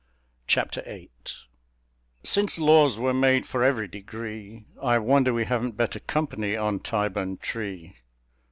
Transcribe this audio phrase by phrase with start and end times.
[0.47, 1.11] Chapter VIII
[2.23, 7.37] Since laws were made for every degree, I wonder we haven't better company on Tyburn
[7.37, 7.97] tree.